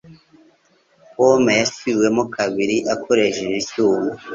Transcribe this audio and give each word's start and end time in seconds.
Pome 1.13 1.51
yaciwemo 1.61 2.23
kabiri 2.35 2.75
akoresheje 2.93 3.55
icyuma. 3.63 4.11